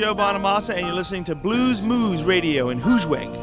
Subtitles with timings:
[0.00, 3.39] Joe Bonamassa, and you're listening to Blues Moose Radio in Hoosweg.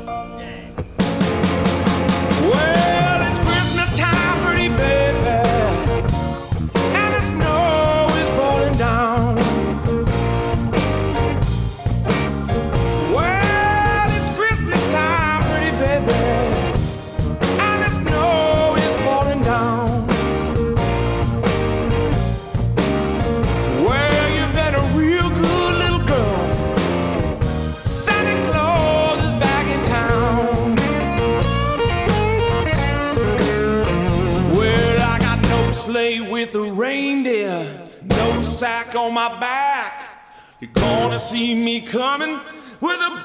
[41.27, 42.39] see me coming
[42.79, 43.16] with a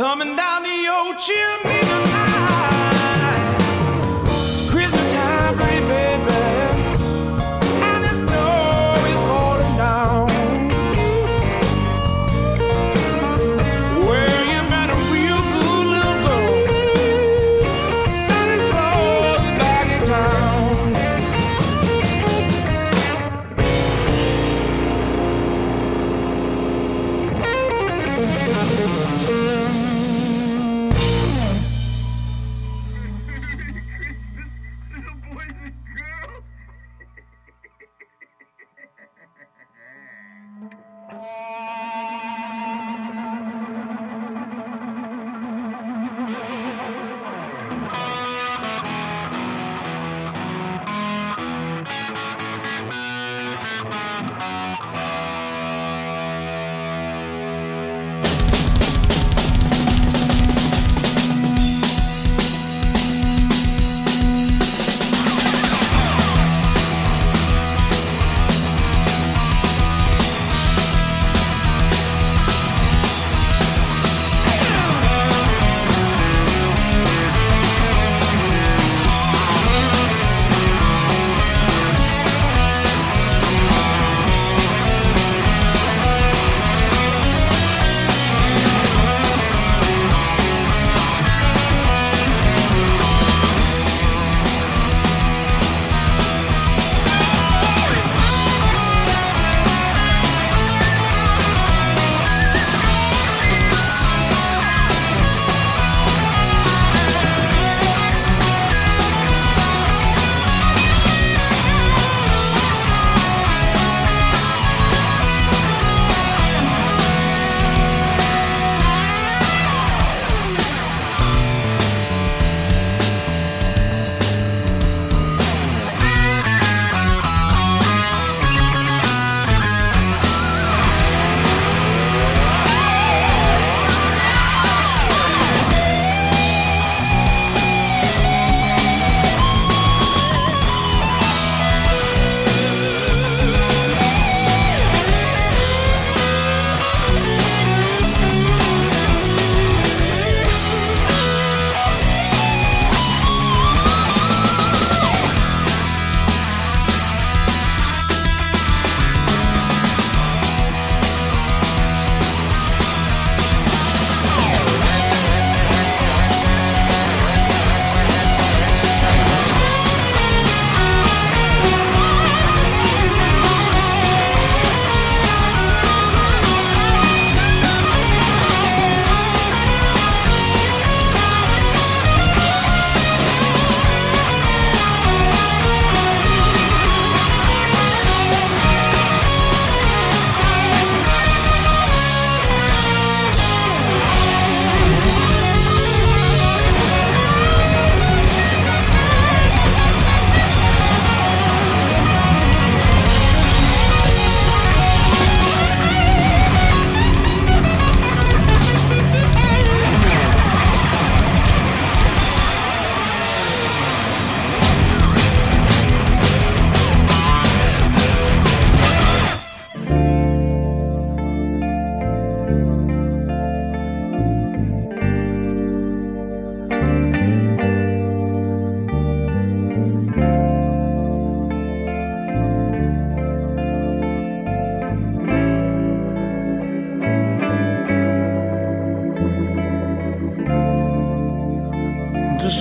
[0.00, 2.09] coming down the old chimney.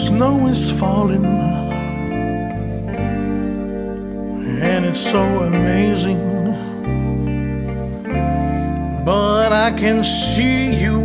[0.06, 1.25] Snow is falling,
[4.62, 6.22] and it's so amazing.
[9.03, 11.01] But I can see you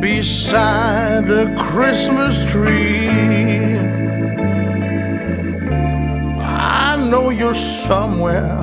[0.00, 3.08] beside the Christmas tree.
[6.38, 8.62] I know you're somewhere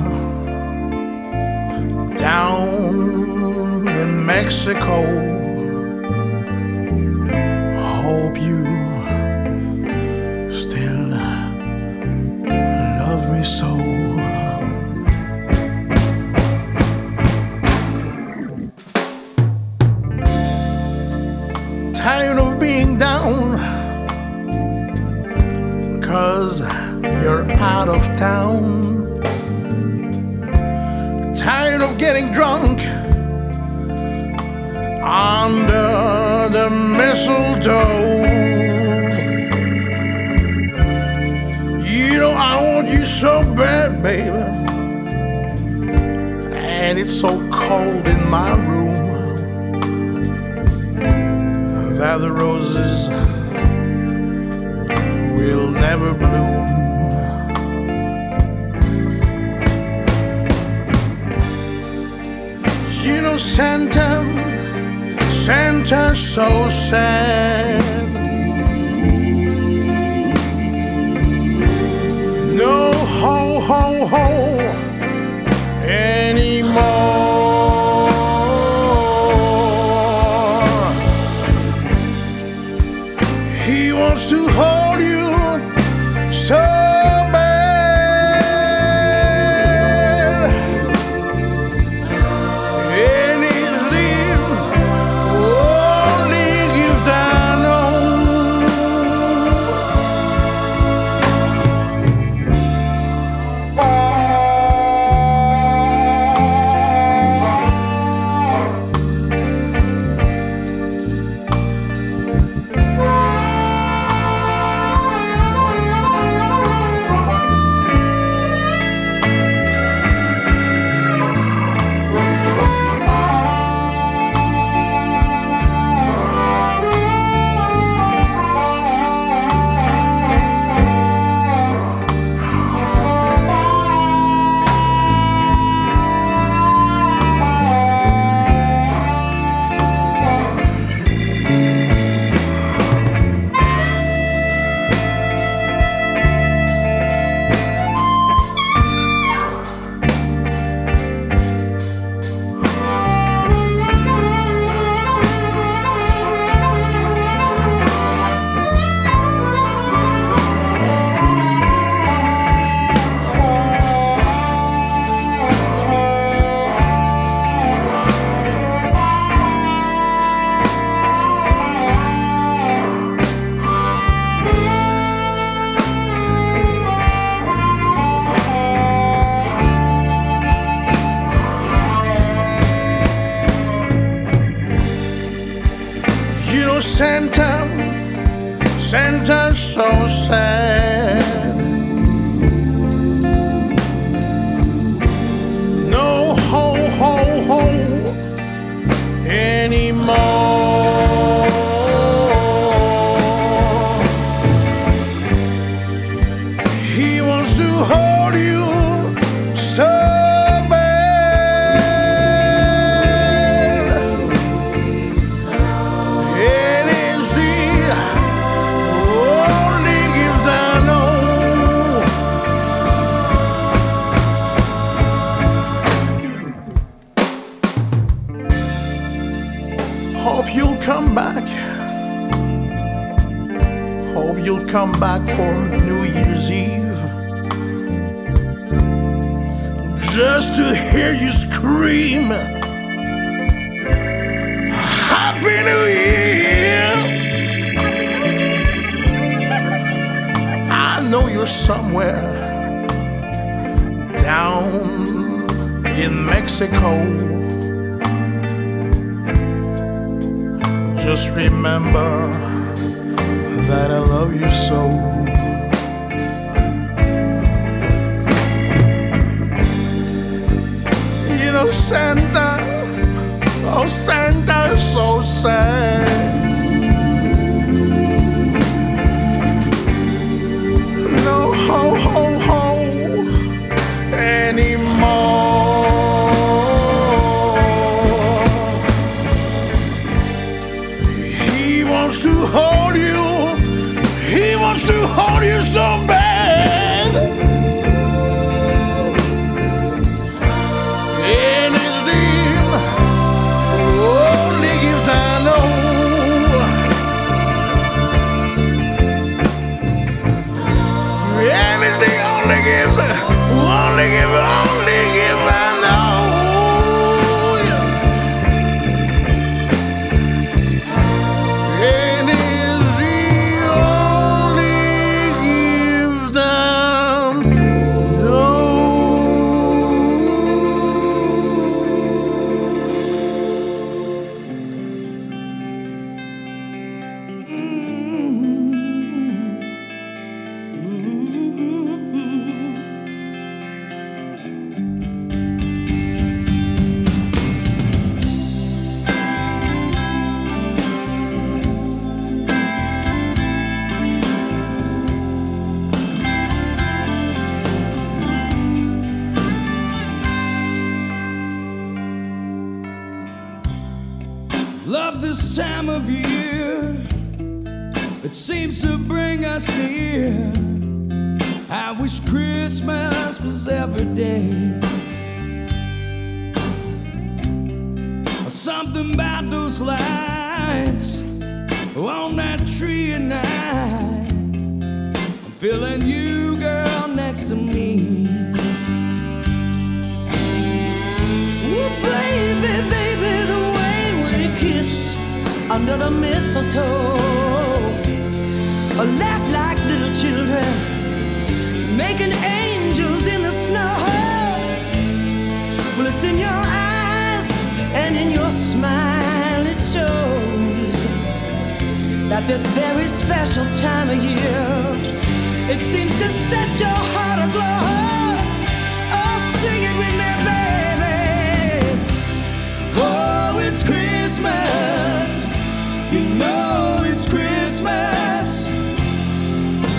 [2.16, 5.33] down in Mexico.
[22.04, 23.56] Tired of being down,
[26.02, 29.22] cause you're out of town.
[31.34, 32.80] Tired of getting drunk
[35.02, 38.26] under the mistletoe.
[41.88, 44.28] You know, I want you so bad, baby.
[46.54, 48.73] And it's so cold in my room
[52.04, 53.08] that the roses
[55.40, 56.66] will never bloom.
[63.06, 64.10] You know, Santa,
[65.32, 67.82] Santa's so sad.
[72.54, 74.26] No ho ho ho
[75.86, 77.13] anymore.
[84.26, 84.73] To hold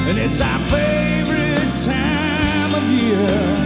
[0.07, 3.64] and it's our favorite time of year.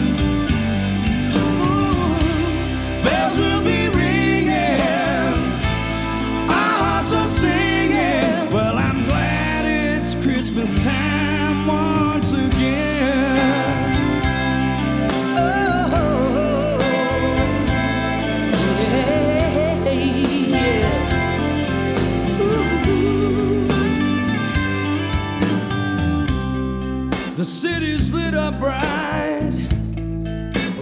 [28.60, 29.54] bright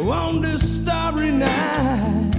[0.10, 2.32] on this starry night,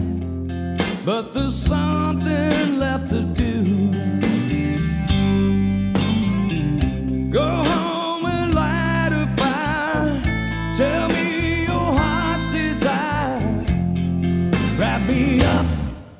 [1.04, 3.92] but there's something left to do.
[7.30, 10.72] Go home and light a fire.
[10.74, 13.64] Tell me your heart's desire.
[14.76, 15.66] Wrap me up,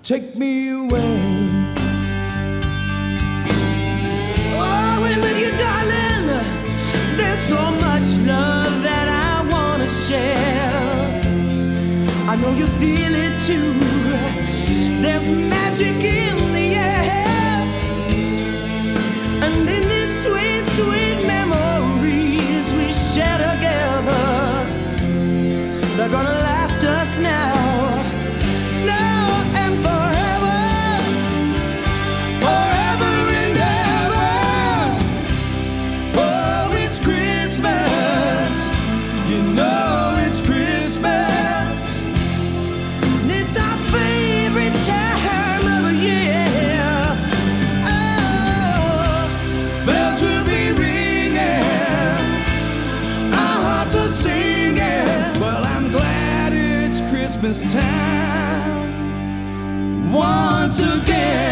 [0.03, 0.68] take me
[57.41, 58.93] Christmas time
[60.13, 61.48] once again.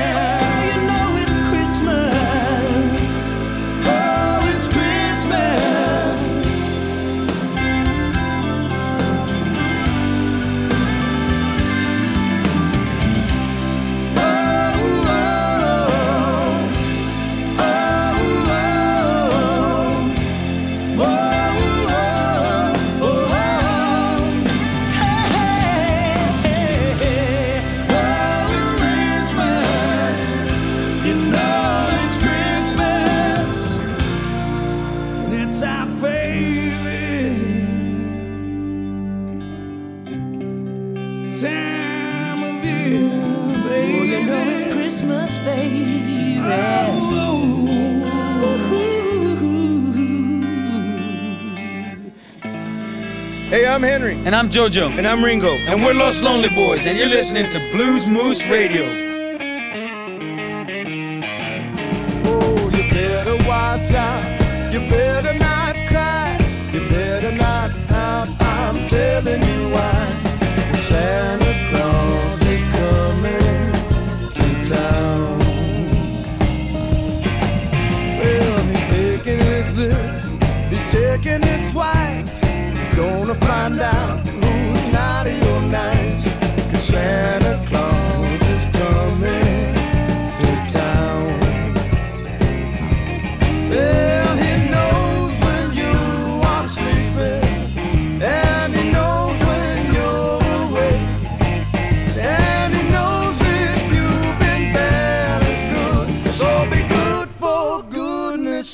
[53.76, 54.14] I'm Henry.
[54.24, 54.96] And I'm JoJo.
[54.96, 55.50] And I'm Ringo.
[55.50, 56.86] And we're Los Lonely Boys.
[56.86, 59.05] And you're listening to Blues Moose Radio.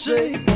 [0.05, 0.52] Goodness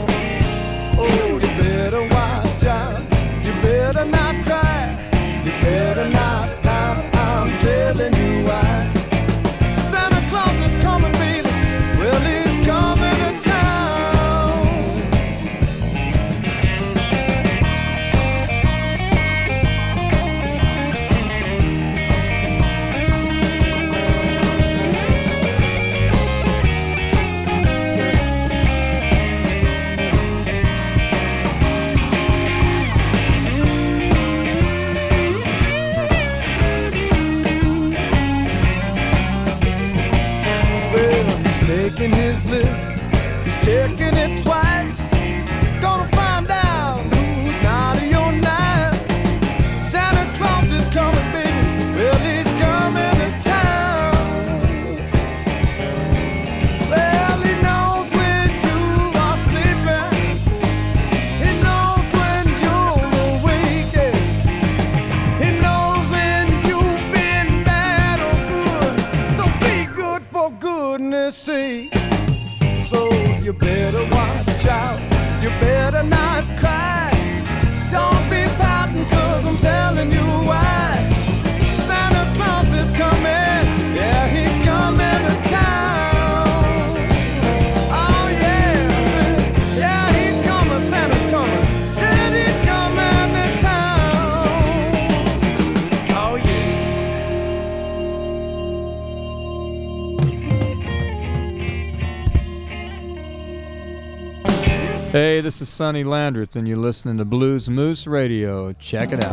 [105.59, 108.75] this is Sonny Landreth, and you're listening to Blues Moose Radio.
[108.75, 109.33] Check it out.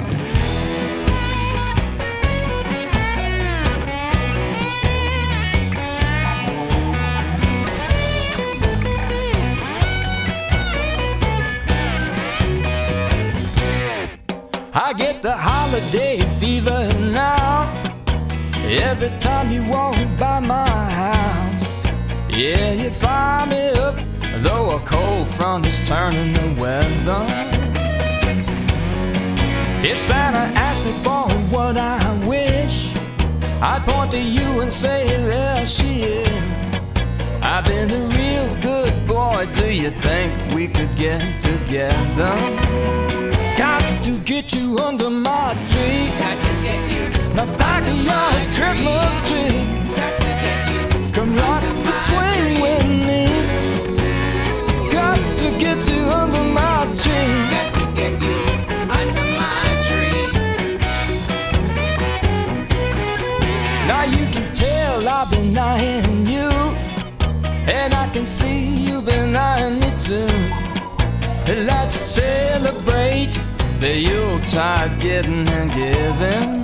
[14.73, 17.69] I get the holiday fever now.
[18.63, 21.83] Every time you walk by my house,
[22.29, 24.12] yeah, you fire me up.
[24.43, 27.25] Though a cold front is turning the weather.
[29.81, 32.93] If Santa asked me for what I wish,
[33.61, 36.43] I'd point to you and say, There she is.
[37.41, 39.47] I've been a real good boy.
[39.53, 42.35] Do you think we could get together?
[43.57, 46.09] Got to get you under my tree.
[46.19, 47.35] Got to get you.
[47.35, 49.95] My backyard Christmas tree.
[49.95, 51.11] Got to get you.
[51.13, 53.32] Come rock the swing with me.
[55.43, 57.35] To get you under my tree.
[63.85, 66.49] Now you can tell I've been eyeing you,
[67.67, 70.27] and I can see you've been eyeing me too.
[71.65, 73.37] Let's celebrate
[73.81, 76.63] the Yuletide giving and giving.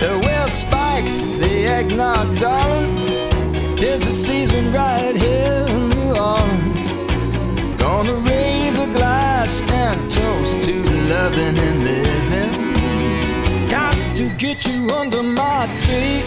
[0.00, 1.04] We'll spike
[1.38, 3.76] the eggnog, darling.
[3.76, 11.84] There's a season right here in Gonna raise a glass and toast to loving and
[11.84, 13.68] living.
[13.68, 16.22] Got to get you under my tree.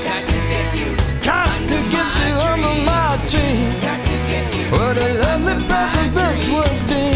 [1.23, 2.35] Got to get you.
[2.51, 3.75] Under my tree.
[4.71, 7.14] What a lovely present this would be.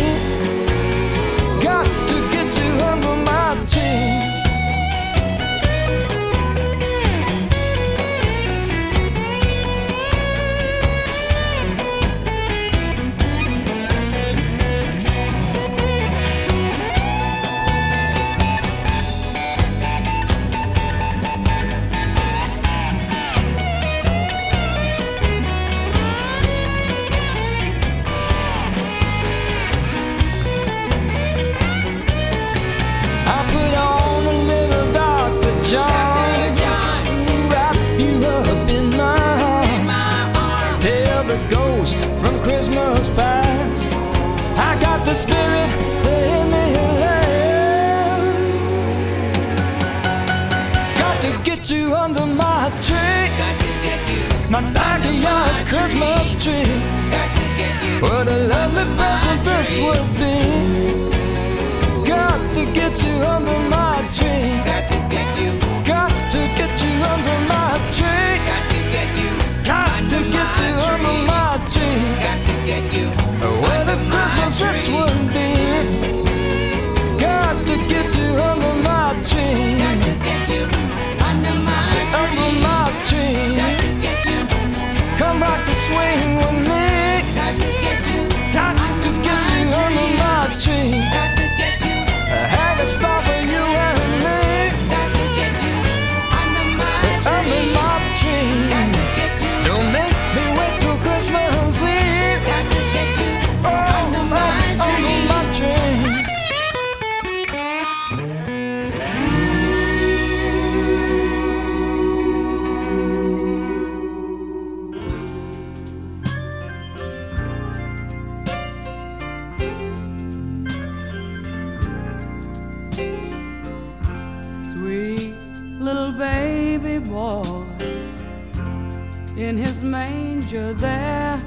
[129.49, 131.41] in his manger there.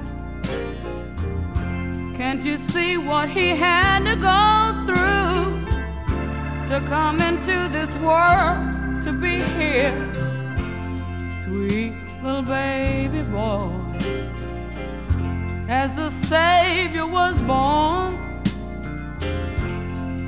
[2.17, 4.43] Can't you see what he had to go
[4.87, 5.45] through
[6.69, 9.95] to come into this world to be here?
[11.43, 11.93] Sweet
[12.25, 13.71] little baby boy,
[15.69, 18.11] as the Savior was born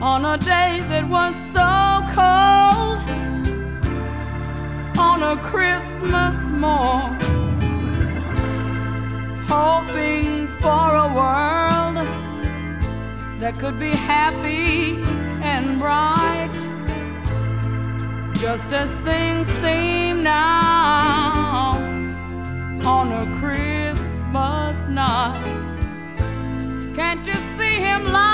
[0.01, 1.71] on a day that was so
[2.18, 3.01] cold,
[4.97, 7.14] on a Christmas morn
[9.55, 11.96] hoping for a world
[13.40, 15.00] that could be happy
[15.52, 16.57] and bright.
[18.44, 21.78] Just as things seem now
[22.94, 25.61] on a Christmas night.
[26.96, 28.34] Can't you see him lying?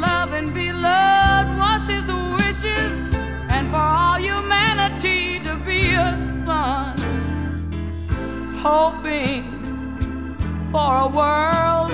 [0.00, 3.14] love and be loved was his wishes,
[3.48, 6.96] and for all humanity to be a son,
[8.56, 9.44] hoping
[10.72, 11.92] for a world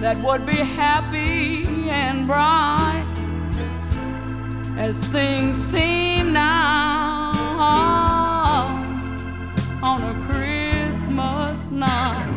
[0.00, 3.04] that would be happy and bright
[4.76, 7.32] as things seem now
[9.82, 12.35] on a Christmas night.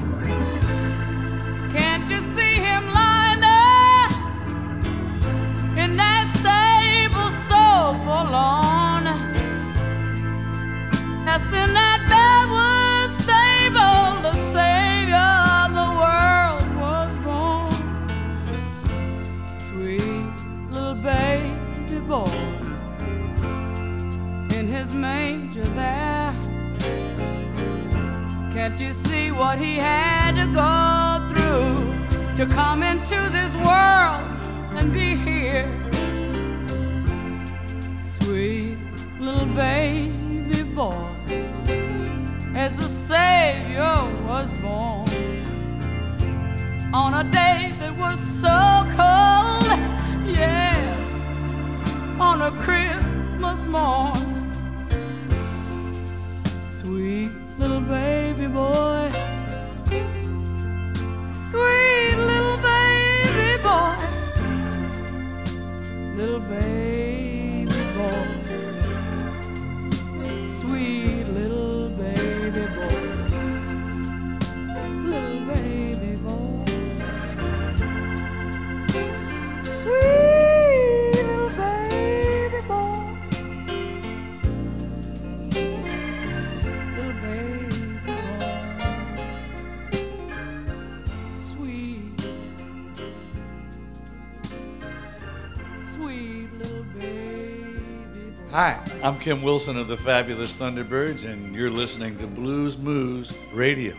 [99.09, 103.95] I'm Kim Wilson of the Fabulous Thunderbirds, and you're listening to Blues Moose Radio.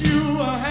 [0.00, 0.67] You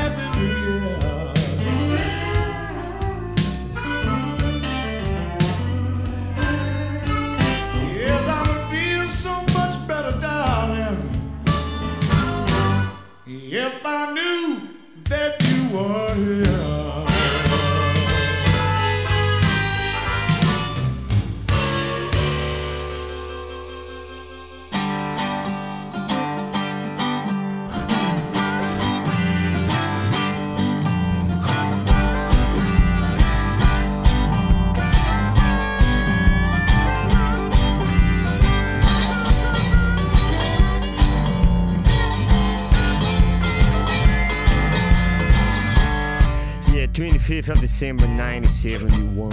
[47.79, 49.29] December 1971.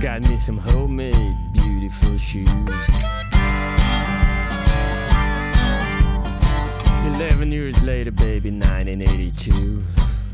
[0.00, 2.48] Got me some homemade beautiful shoes.
[7.06, 9.84] 11 years later, baby, 1982.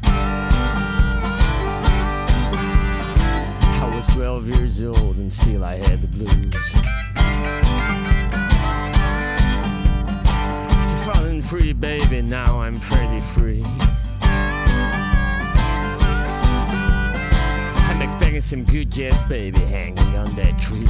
[0.05, 0.07] I
[3.95, 6.55] was 12 years old and still I had the blues.
[10.89, 13.67] To falling free, baby, now I'm pretty free.
[18.41, 20.87] Some good jazz, baby, hanging on that tree.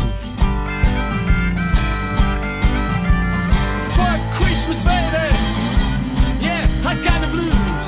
[3.95, 5.35] For Christmas, baby.
[6.41, 7.87] Yeah, I got the blues.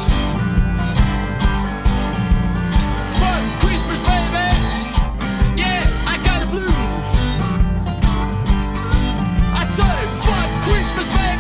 [3.17, 4.47] For Christmas, baby.
[5.59, 7.09] Yeah, I got the blues.
[9.55, 11.32] I said, for Christmas, baby.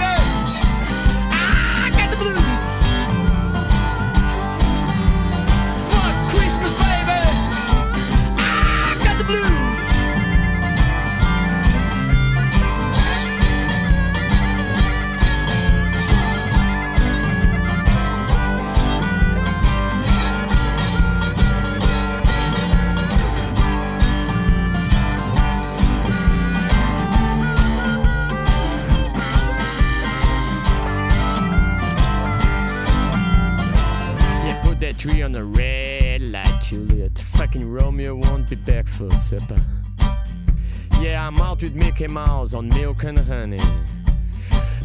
[41.62, 43.60] With Mickey Mouse on milk and honey.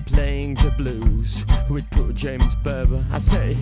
[0.06, 3.04] Playing the blues with poor James Barber.
[3.12, 3.58] I say,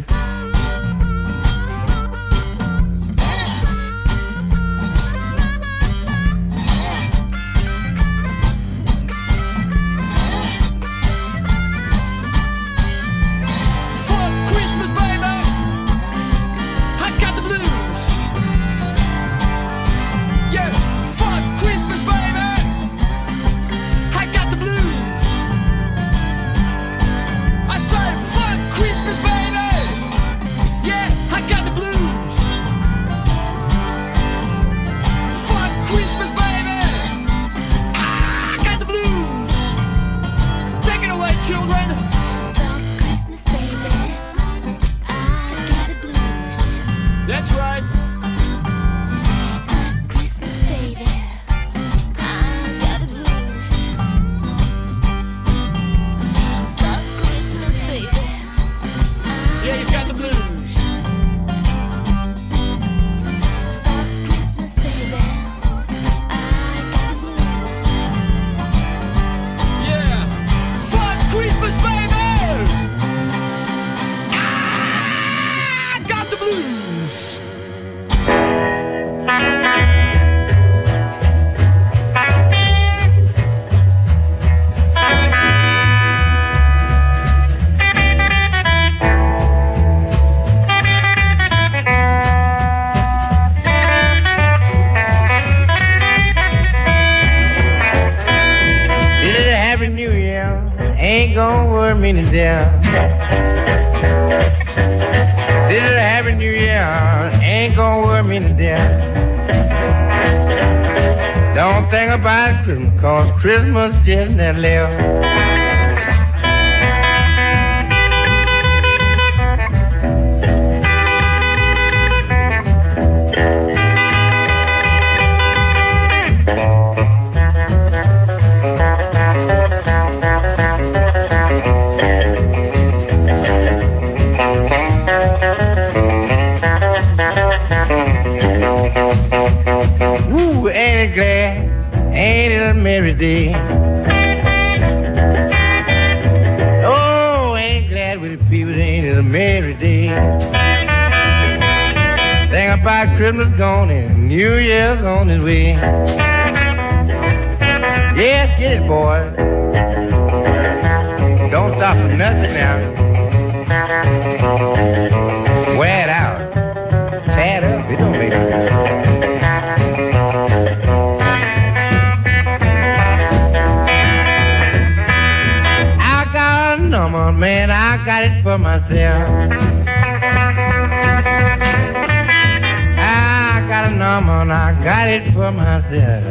[184.23, 186.23] I got it for myself.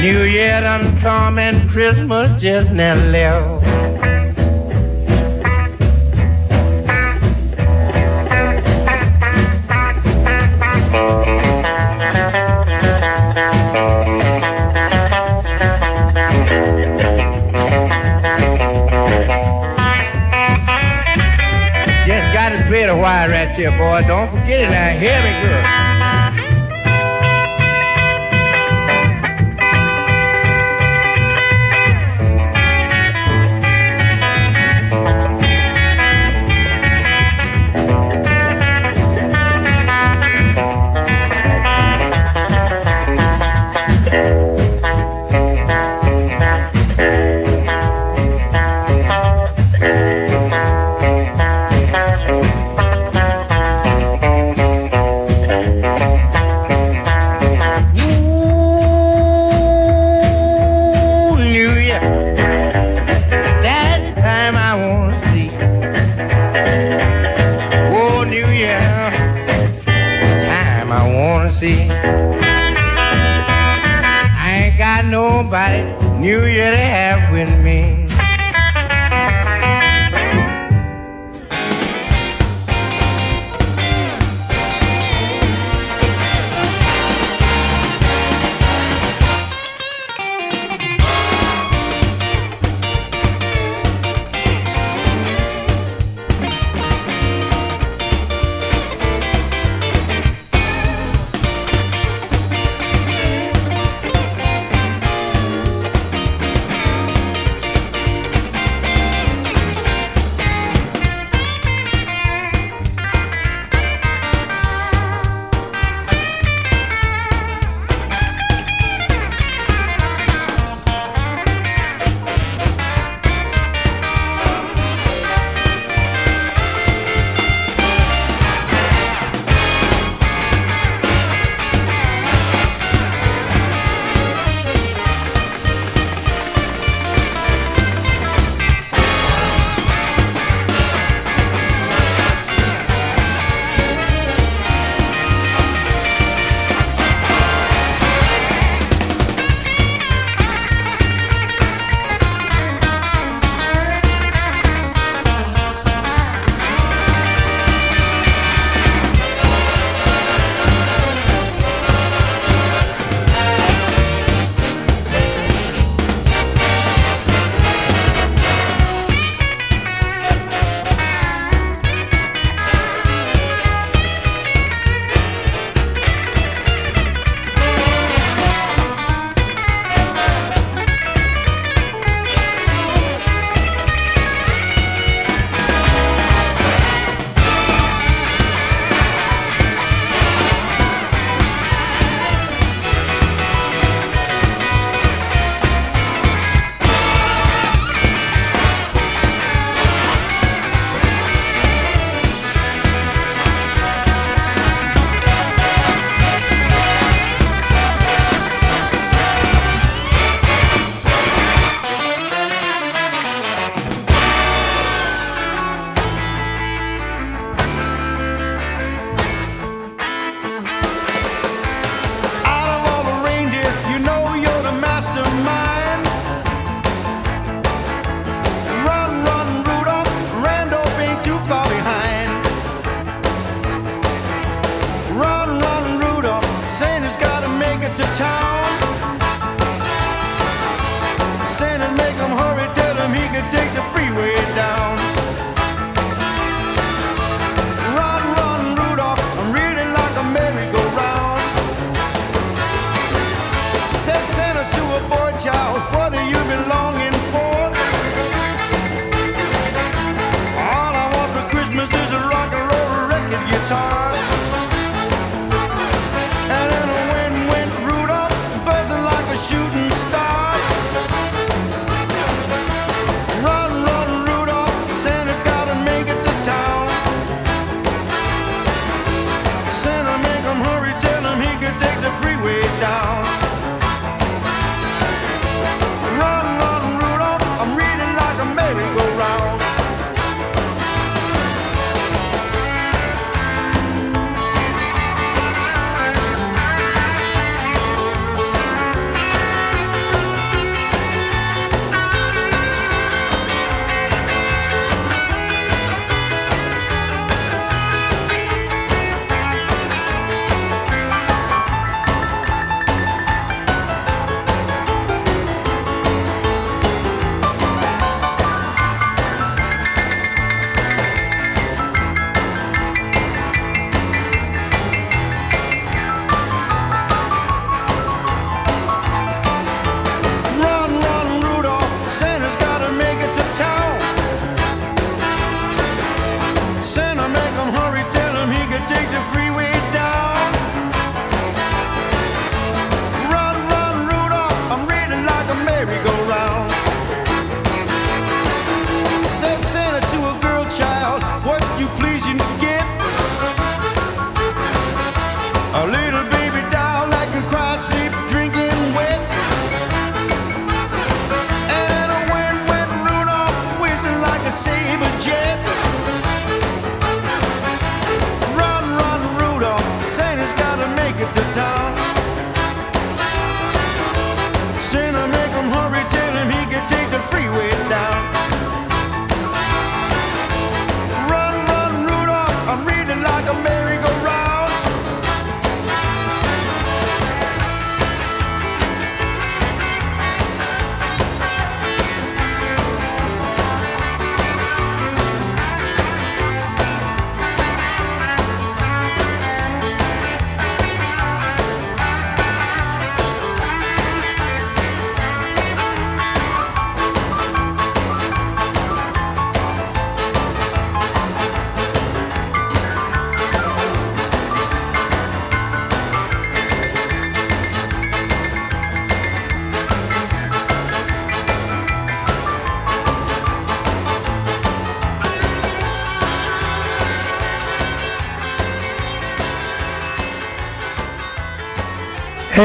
[0.00, 3.85] New Year done come and Christmas just never left.
[23.28, 24.06] Right at boy.
[24.06, 24.96] Don't forget it now.
[24.98, 25.95] Hear me good.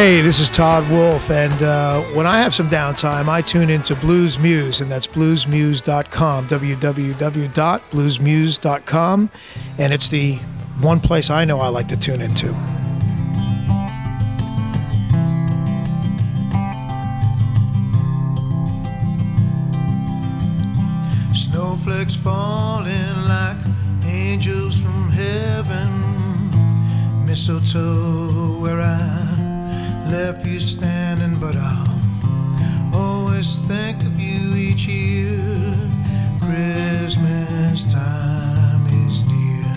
[0.01, 3.95] Hey, this is Todd Wolf, and uh, when I have some downtime, I tune into
[3.97, 9.31] Blues Moose, and that's bluesmoose.com, www.bluesmoose.com,
[9.77, 10.37] and it's the
[10.79, 12.47] one place I know I like to tune into.
[21.35, 23.57] Snowflakes falling like
[24.05, 25.91] angels from heaven.
[27.23, 29.20] Mistletoe where I
[30.11, 32.01] left you standing, but I'll
[32.93, 35.39] always think of you each year.
[36.41, 39.73] Christmas time is near.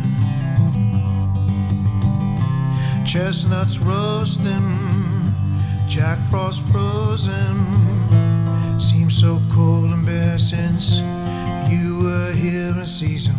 [3.07, 5.33] Chestnuts roasting,
[5.87, 7.57] Jack Frost frozen.
[8.81, 10.99] Seems so cold and bare since
[11.71, 13.37] you were here in season.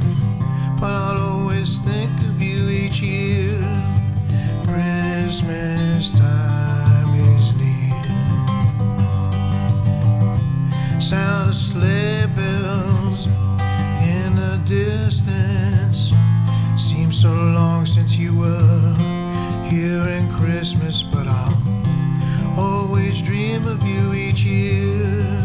[0.80, 3.60] But I'll always think of you each year.
[4.66, 6.74] Christmas time
[11.00, 16.12] Sound of sleigh bells in the distance.
[16.76, 18.96] Seems so long since you were
[19.70, 21.62] here in Christmas, but I'll
[22.58, 25.36] always dream of you each year.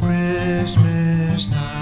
[0.00, 1.75] Christmas time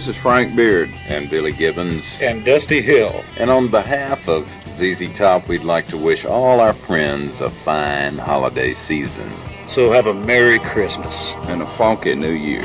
[0.00, 3.22] This is Frank Beard and Billy Gibbons and Dusty Hill.
[3.36, 4.48] And on behalf of
[4.78, 9.30] ZZ Top, we'd like to wish all our friends a fine holiday season.
[9.68, 12.64] So have a Merry Christmas and a funky New Year.